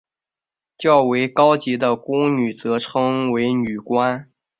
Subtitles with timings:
[0.79, 4.31] 较为高级的宫女则称为女官。